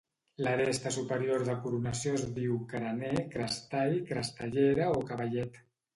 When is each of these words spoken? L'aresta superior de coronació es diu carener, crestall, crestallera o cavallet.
L'aresta 0.45 0.93
superior 0.95 1.43
de 1.49 1.55
coronació 1.65 2.13
es 2.19 2.25
diu 2.39 2.57
carener, 2.73 3.11
crestall, 3.35 3.95
crestallera 4.11 4.89
o 4.97 5.05
cavallet. 5.13 5.63